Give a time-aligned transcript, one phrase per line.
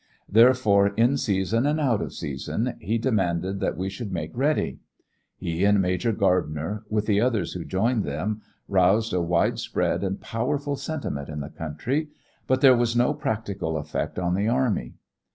[0.27, 4.79] Therefore in season and out of season he demanded that we should make ready.
[5.37, 10.75] He and Major Gardner, with the others who joined them, roused a widespread and powerful
[10.75, 12.07] sentiment in the country,
[12.47, 14.95] but there was no practical effect on the Army.